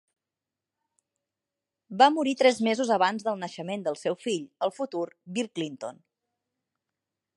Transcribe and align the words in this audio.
Va 1.99 2.07
morir 2.15 2.33
tres 2.39 2.57
mesos 2.69 2.93
abans 2.97 3.27
del 3.27 3.37
naixement 3.43 3.85
del 3.89 4.01
seu 4.05 4.17
fill, 4.25 4.49
el 4.69 4.75
futur 4.79 5.05
Bill 5.37 5.51
Clinton. 5.61 6.01